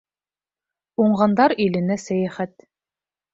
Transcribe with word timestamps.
Уңғандар 1.05 1.55
иленә 1.67 1.99
сәйәхәт 2.05 2.57